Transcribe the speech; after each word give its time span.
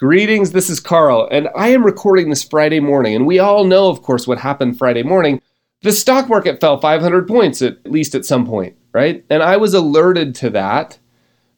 Greetings, 0.00 0.52
this 0.52 0.70
is 0.70 0.80
Carl, 0.80 1.28
and 1.30 1.50
I 1.54 1.68
am 1.68 1.84
recording 1.84 2.30
this 2.30 2.42
Friday 2.42 2.80
morning. 2.80 3.14
And 3.14 3.26
we 3.26 3.38
all 3.38 3.64
know, 3.64 3.90
of 3.90 4.00
course, 4.00 4.26
what 4.26 4.38
happened 4.38 4.78
Friday 4.78 5.02
morning. 5.02 5.42
The 5.82 5.92
stock 5.92 6.26
market 6.26 6.58
fell 6.58 6.80
500 6.80 7.28
points, 7.28 7.60
at 7.60 7.84
least 7.84 8.14
at 8.14 8.24
some 8.24 8.46
point, 8.46 8.78
right? 8.94 9.22
And 9.28 9.42
I 9.42 9.58
was 9.58 9.74
alerted 9.74 10.34
to 10.36 10.48
that 10.50 10.98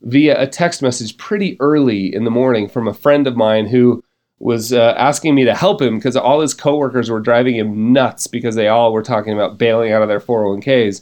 via 0.00 0.42
a 0.42 0.48
text 0.48 0.82
message 0.82 1.16
pretty 1.18 1.56
early 1.60 2.12
in 2.12 2.24
the 2.24 2.32
morning 2.32 2.68
from 2.68 2.88
a 2.88 2.94
friend 2.94 3.28
of 3.28 3.36
mine 3.36 3.68
who 3.68 4.02
was 4.41 4.72
uh, 4.72 4.96
asking 4.98 5.36
me 5.36 5.45
to 5.45 5.54
help 5.54 5.80
him 5.80 5.98
because 5.98 6.16
all 6.16 6.40
his 6.40 6.52
coworkers 6.52 7.12
were 7.12 7.20
driving 7.20 7.54
him 7.54 7.93
nuts 7.93 8.27
because 8.27 8.56
they 8.56 8.66
all 8.66 8.93
were 8.93 9.04
talking 9.04 9.34
about 9.34 9.56
bailing 9.56 9.93
out 9.93 10.02
of 10.02 10.09
their 10.09 10.18
401ks, 10.18 11.00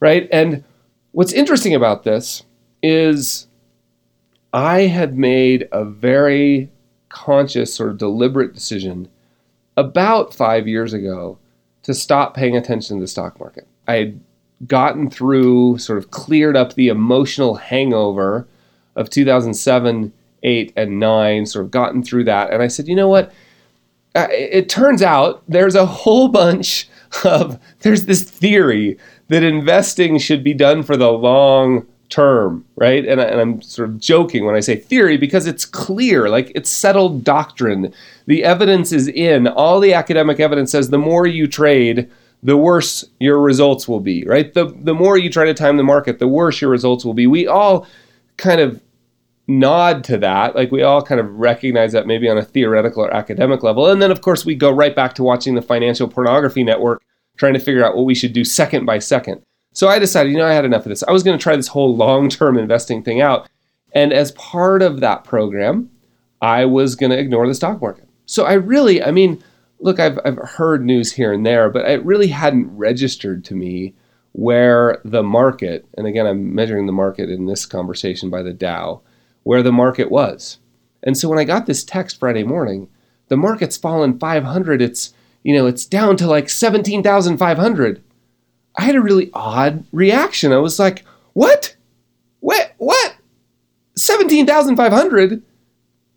right? 0.00 0.28
And 0.32 0.64
what's 1.12 1.32
interesting 1.32 1.76
about 1.76 2.02
this 2.02 2.42
is 2.82 3.46
I 4.52 4.82
had 4.82 5.16
made 5.16 5.68
a 5.72 5.84
very 5.84 6.70
conscious, 7.08 7.74
sort 7.74 7.90
of 7.90 7.98
deliberate 7.98 8.54
decision 8.54 9.08
about 9.76 10.34
five 10.34 10.68
years 10.68 10.92
ago 10.92 11.38
to 11.82 11.94
stop 11.94 12.34
paying 12.34 12.56
attention 12.56 12.96
to 12.96 13.00
the 13.00 13.08
stock 13.08 13.40
market. 13.40 13.66
I 13.88 13.94
had 13.94 14.20
gotten 14.66 15.10
through, 15.10 15.78
sort 15.78 15.98
of 15.98 16.10
cleared 16.10 16.56
up 16.56 16.74
the 16.74 16.88
emotional 16.88 17.56
hangover 17.56 18.46
of 18.94 19.10
2007, 19.10 20.12
8, 20.42 20.72
and 20.76 21.00
9, 21.00 21.46
sort 21.46 21.64
of 21.64 21.70
gotten 21.70 22.02
through 22.02 22.24
that. 22.24 22.52
And 22.52 22.62
I 22.62 22.68
said, 22.68 22.88
you 22.88 22.94
know 22.94 23.08
what? 23.08 23.32
It 24.14 24.68
turns 24.68 25.02
out 25.02 25.42
there's 25.48 25.74
a 25.74 25.86
whole 25.86 26.28
bunch 26.28 26.88
of, 27.24 27.58
there's 27.80 28.04
this 28.04 28.22
theory 28.22 28.98
that 29.28 29.42
investing 29.42 30.18
should 30.18 30.44
be 30.44 30.54
done 30.54 30.82
for 30.82 30.96
the 30.96 31.10
long 31.10 31.86
term, 32.12 32.62
right? 32.76 33.06
And, 33.06 33.20
I, 33.20 33.24
and 33.24 33.40
I'm 33.40 33.62
sort 33.62 33.88
of 33.88 33.98
joking 33.98 34.44
when 34.44 34.54
I 34.54 34.60
say 34.60 34.76
theory 34.76 35.16
because 35.16 35.46
it's 35.46 35.64
clear, 35.64 36.28
like 36.28 36.52
it's 36.54 36.68
settled 36.68 37.24
doctrine. 37.24 37.92
The 38.26 38.44
evidence 38.44 38.92
is 38.92 39.08
in. 39.08 39.48
All 39.48 39.80
the 39.80 39.94
academic 39.94 40.38
evidence 40.38 40.70
says 40.70 40.90
the 40.90 40.98
more 40.98 41.26
you 41.26 41.48
trade, 41.48 42.10
the 42.42 42.56
worse 42.58 43.02
your 43.18 43.40
results 43.40 43.88
will 43.88 44.00
be, 44.00 44.24
right? 44.26 44.52
The, 44.52 44.66
the 44.82 44.94
more 44.94 45.16
you 45.16 45.30
try 45.30 45.46
to 45.46 45.54
time 45.54 45.78
the 45.78 45.84
market, 45.84 46.18
the 46.18 46.28
worse 46.28 46.60
your 46.60 46.70
results 46.70 47.02
will 47.02 47.14
be. 47.14 47.26
We 47.26 47.46
all 47.46 47.86
kind 48.36 48.60
of 48.60 48.82
nod 49.48 50.04
to 50.04 50.18
that. 50.18 50.54
Like 50.54 50.70
we 50.70 50.82
all 50.82 51.00
kind 51.00 51.18
of 51.18 51.34
recognize 51.38 51.92
that 51.92 52.06
maybe 52.06 52.28
on 52.28 52.36
a 52.36 52.44
theoretical 52.44 53.04
or 53.04 53.14
academic 53.14 53.62
level. 53.62 53.88
And 53.88 54.02
then, 54.02 54.10
of 54.10 54.20
course, 54.20 54.44
we 54.44 54.54
go 54.54 54.70
right 54.70 54.94
back 54.94 55.14
to 55.14 55.22
watching 55.22 55.54
the 55.54 55.62
Financial 55.62 56.06
Pornography 56.06 56.62
Network, 56.62 57.02
trying 57.38 57.54
to 57.54 57.58
figure 57.58 57.82
out 57.82 57.96
what 57.96 58.04
we 58.04 58.14
should 58.14 58.34
do 58.34 58.44
second 58.44 58.84
by 58.84 58.98
second. 58.98 59.42
So 59.72 59.88
I 59.88 59.98
decided, 59.98 60.32
you 60.32 60.38
know, 60.38 60.46
I 60.46 60.52
had 60.52 60.64
enough 60.64 60.84
of 60.84 60.90
this. 60.90 61.02
I 61.02 61.12
was 61.12 61.22
going 61.22 61.38
to 61.38 61.42
try 61.42 61.56
this 61.56 61.68
whole 61.68 61.96
long 61.96 62.28
term 62.28 62.58
investing 62.58 63.02
thing 63.02 63.20
out. 63.20 63.48
And 63.94 64.12
as 64.12 64.32
part 64.32 64.82
of 64.82 65.00
that 65.00 65.24
program, 65.24 65.90
I 66.40 66.64
was 66.64 66.94
going 66.94 67.10
to 67.10 67.18
ignore 67.18 67.46
the 67.46 67.54
stock 67.54 67.80
market. 67.80 68.08
So 68.26 68.44
I 68.44 68.54
really, 68.54 69.02
I 69.02 69.10
mean, 69.10 69.42
look, 69.80 70.00
I've, 70.00 70.18
I've 70.24 70.38
heard 70.38 70.84
news 70.84 71.12
here 71.12 71.32
and 71.32 71.44
there, 71.44 71.68
but 71.70 71.88
it 71.88 72.04
really 72.04 72.28
hadn't 72.28 72.74
registered 72.76 73.44
to 73.46 73.54
me 73.54 73.94
where 74.32 75.00
the 75.04 75.22
market, 75.22 75.86
and 75.96 76.06
again, 76.06 76.26
I'm 76.26 76.54
measuring 76.54 76.86
the 76.86 76.92
market 76.92 77.28
in 77.28 77.46
this 77.46 77.66
conversation 77.66 78.30
by 78.30 78.42
the 78.42 78.52
Dow, 78.52 79.02
where 79.42 79.62
the 79.62 79.72
market 79.72 80.10
was. 80.10 80.58
And 81.02 81.18
so 81.18 81.28
when 81.28 81.38
I 81.38 81.44
got 81.44 81.66
this 81.66 81.84
text 81.84 82.18
Friday 82.18 82.44
morning, 82.44 82.88
the 83.28 83.36
market's 83.36 83.76
fallen 83.76 84.18
500. 84.18 84.80
It's, 84.80 85.12
you 85.42 85.54
know, 85.54 85.66
it's 85.66 85.84
down 85.84 86.16
to 86.18 86.26
like 86.26 86.48
17,500. 86.48 88.02
I 88.76 88.82
had 88.82 88.96
a 88.96 89.00
really 89.00 89.30
odd 89.34 89.84
reaction. 89.92 90.52
I 90.52 90.58
was 90.58 90.78
like, 90.78 91.04
what? 91.32 91.76
What? 92.40 92.72
What? 92.78 93.16
17,500? 93.96 95.42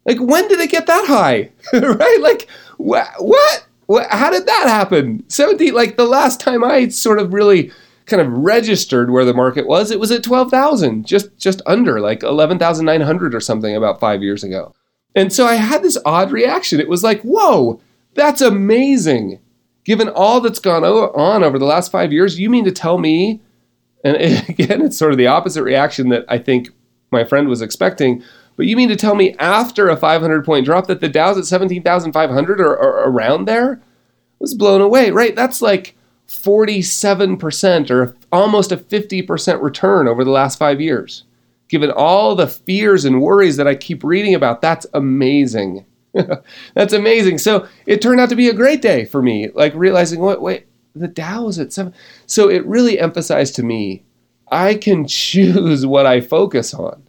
Like, 0.06 0.20
when 0.20 0.48
did 0.48 0.60
it 0.60 0.72
get 0.72 0.88
that 0.88 1.08
high? 1.08 1.52
right? 1.74 2.18
Like, 2.22 2.48
wh- 2.78 3.20
what? 3.20 3.66
what? 3.88 4.08
How 4.10 4.30
did 4.30 4.46
that 4.46 4.68
happen? 4.68 5.24
17, 5.30 5.74
like 5.74 5.98
the 5.98 6.06
last 6.06 6.40
time 6.40 6.64
I 6.64 6.90
sort 6.90 7.20
of 7.20 7.34
really 7.34 7.72
kind 8.06 8.22
of 8.22 8.32
registered 8.32 9.10
where 9.10 9.26
the 9.26 9.34
market 9.34 9.68
was, 9.68 9.92
it 9.92 10.00
was 10.00 10.12
at 10.12 10.24
12,000, 10.24 11.06
just, 11.06 11.36
just 11.38 11.62
under 11.66 12.00
like 12.00 12.24
11,900 12.24 13.36
or 13.36 13.42
something 13.42 13.76
about 13.76 14.00
five 14.00 14.22
years 14.22 14.44
ago. 14.44 14.74
And 15.16 15.34
so 15.34 15.48
I 15.48 15.56
had 15.56 15.82
this 15.82 15.98
odd 16.06 16.32
reaction. 16.32 16.80
It 16.80 16.90
was 16.90 17.04
like, 17.04 17.22
whoa, 17.22 17.82
that's 18.14 18.42
amazing 18.42 19.40
given 19.86 20.10
all 20.10 20.42
that's 20.42 20.60
gone 20.60 20.84
on 20.84 21.44
over 21.44 21.58
the 21.58 21.66
last 21.66 21.92
five 21.92 22.12
years, 22.12 22.38
you 22.38 22.50
mean 22.50 22.66
to 22.66 22.72
tell 22.72 22.98
me, 22.98 23.42
and 24.04 24.18
again, 24.50 24.82
it's 24.82 24.98
sort 24.98 25.12
of 25.12 25.18
the 25.18 25.28
opposite 25.28 25.64
reaction 25.64 26.10
that 26.10 26.26
I 26.28 26.38
think 26.38 26.70
my 27.12 27.24
friend 27.24 27.48
was 27.48 27.62
expecting, 27.62 28.22
but 28.58 28.66
you 28.66 28.76
mean 28.76 28.90
to 28.90 28.96
tell 28.96 29.16
me 29.16 29.34
after 29.40 29.88
a 29.88 29.98
500 29.98 30.44
point 30.44 30.66
drop 30.66 30.88
that 30.88 31.00
the 31.00 31.10
Dow's 31.10 31.38
at 31.38 31.46
17,500 31.46 32.60
or, 32.60 32.76
or 32.76 33.10
around 33.10 33.46
there? 33.46 33.82
was 34.40 34.54
blown 34.54 34.82
away, 34.82 35.12
right? 35.12 35.36
That's 35.36 35.62
like 35.62 35.96
47% 36.28 37.90
or 37.90 38.16
almost 38.32 38.72
a 38.72 38.78
50% 38.78 39.62
return 39.62 40.08
over 40.08 40.24
the 40.24 40.32
last 40.32 40.60
five 40.60 40.82
years. 40.82 41.24
Given 41.68 41.92
all 41.92 42.36
the 42.36 42.48
fears 42.48 43.06
and 43.06 43.22
worries 43.22 43.58
that 43.58 43.68
I 43.68 43.76
keep 43.76 44.04
reading 44.04 44.36
about, 44.36 44.62
that's 44.62 44.86
amazing. 44.94 45.86
That's 46.74 46.94
amazing. 46.94 47.38
So 47.40 47.68
it 47.86 48.02
turned 48.02 48.20
out 48.20 48.30
to 48.30 48.36
be 48.36 48.50
a 48.50 48.54
great 48.54 48.82
day 48.82 49.06
for 49.06 49.22
me, 49.22 49.50
like 49.54 49.74
realizing 49.76 50.20
what, 50.20 50.42
wait, 50.42 50.68
the 50.96 51.08
Dow 51.08 51.48
is 51.48 51.60
at 51.60 51.74
seven. 51.74 51.94
So 52.26 52.50
it 52.50 52.66
really 52.66 53.00
emphasized 53.00 53.56
to 53.56 53.64
me 53.64 54.04
I 54.52 54.76
can 54.76 55.08
choose 55.08 55.86
what 55.86 56.06
I 56.06 56.22
focus 56.22 56.74
on. 56.74 57.04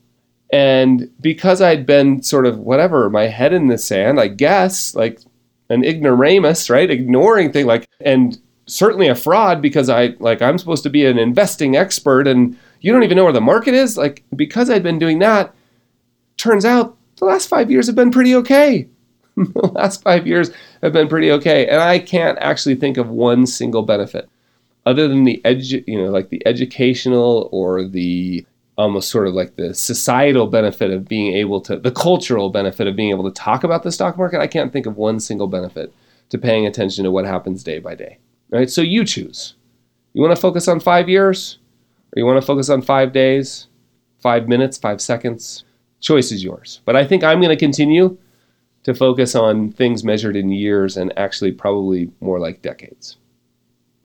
And 0.53 1.11
because 1.21 1.61
I'd 1.61 1.87
been 1.87 2.22
sort 2.22 2.47
of 2.47 2.59
whatever, 2.59 3.11
my 3.11 3.25
head 3.25 3.53
in 3.53 3.67
the 3.67 3.78
sand, 3.78 4.21
I 4.21 4.28
guess, 4.28 4.94
like 4.94 5.21
an 5.69 5.84
ignoramus, 5.84 6.71
right? 6.71 6.88
Ignoring 6.88 7.53
thing 7.53 7.67
like, 7.67 7.88
and 8.00 8.38
certainly 8.67 9.09
a 9.09 9.15
fraud 9.15 9.61
because 9.61 9.88
I, 9.88 10.15
like, 10.21 10.43
I'm 10.43 10.59
supposed 10.59 10.84
to 10.84 10.91
be 10.91 11.05
an 11.05 11.19
investing 11.19 11.77
expert 11.77 12.28
and 12.28 12.56
you 12.81 12.93
don't 12.93 13.03
even 13.03 13.17
know 13.17 13.25
where 13.25 13.33
the 13.33 13.41
market 13.41 13.75
is. 13.75 13.97
Like, 13.97 14.23
because 14.37 14.71
I'd 14.71 14.84
been 14.84 15.00
doing 15.00 15.19
that, 15.19 15.53
turns 16.37 16.65
out 16.65 16.97
the 17.17 17.25
last 17.25 17.49
five 17.49 17.71
years 17.71 17.87
have 17.87 17.97
been 17.97 18.11
pretty 18.12 18.34
okay. 18.37 18.88
the 19.55 19.71
last 19.75 20.03
five 20.03 20.27
years 20.27 20.51
have 20.83 20.93
been 20.93 21.09
pretty 21.09 21.31
okay. 21.31 21.67
And 21.67 21.81
I 21.81 21.99
can't 21.99 22.39
actually 22.39 22.77
think 22.77 22.97
of 22.97 23.09
one 23.09 23.47
single 23.47 23.83
benefit 23.83 24.29
other 24.87 25.09
than 25.09 25.25
the 25.25 25.41
edu- 25.45 25.85
you 25.87 26.01
know, 26.01 26.11
like 26.11 26.31
the 26.31 26.43
educational 26.47 27.49
or 27.53 27.85
the 27.85 28.47
almost 28.79 29.11
sort 29.11 29.27
of 29.27 29.35
like 29.35 29.57
the 29.57 29.75
societal 29.75 30.47
benefit 30.47 30.91
of 30.91 31.09
being 31.09 31.35
able 31.35 31.61
to, 31.63 31.77
the 31.77 31.91
cultural 31.91 32.51
benefit 32.51 32.87
of 32.87 32.95
being 32.95 33.11
able 33.11 33.25
to 33.25 33.31
talk 33.31 33.65
about 33.65 33.83
the 33.83 33.93
stock 33.93 34.17
market. 34.17 34.41
I 34.41 34.47
can't 34.47 34.73
think 34.73 34.87
of 34.87 34.97
one 34.97 35.19
single 35.19 35.49
benefit 35.49 35.93
to 36.31 36.39
paying 36.39 36.67
attention 36.67 37.05
to 37.05 37.11
what 37.11 37.25
happens 37.25 37.63
day 37.63 37.79
by 37.79 37.95
day. 37.95 38.19
Right? 38.51 38.71
So 38.71 38.81
you 38.81 39.05
choose. 39.05 39.55
You 40.15 40.23
want 40.23 40.35
to 40.35 40.41
focus 40.41 40.69
on 40.69 40.81
five 40.81 41.09
years, 41.09 41.59
or 42.15 42.21
you 42.21 42.27
want 42.27 42.41
to 42.41 42.47
focus 42.47 42.71
on 42.71 42.81
five 42.81 43.13
days, 43.13 43.67
five 44.21 44.49
minutes, 44.49 44.79
five 44.79 45.01
seconds? 45.01 45.65
Choice 46.01 46.31
is 46.31 46.45
yours. 46.45 46.81
But 46.85 46.97
I 46.97 47.05
think 47.05 47.25
I'm 47.25 47.41
going 47.41 47.51
to 47.51 47.57
continue 47.57 48.17
to 48.87 48.95
focus 48.95 49.35
on 49.35 49.73
things 49.73 50.05
measured 50.05 50.37
in 50.37 50.49
years 50.49 50.97
and 50.97 51.13
actually 51.19 51.51
probably 51.51 52.09
more 52.21 52.39
like 52.39 52.63
decades. 52.63 53.17